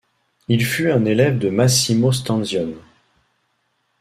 [0.47, 2.81] Il fut un élève de Massimo Stanzione.